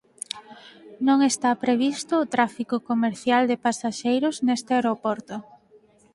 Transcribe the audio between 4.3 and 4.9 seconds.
neste